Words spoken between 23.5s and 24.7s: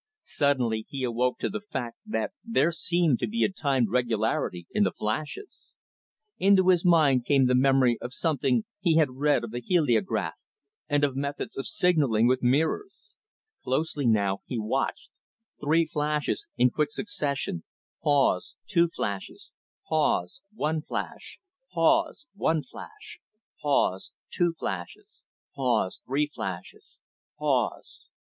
pause two